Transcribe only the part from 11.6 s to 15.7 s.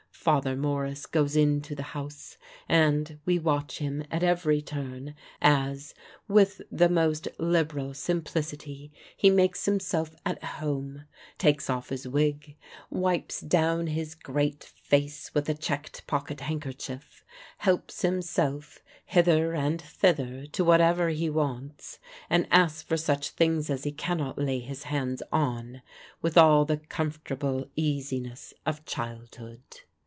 off his wig, wipes down his great face with a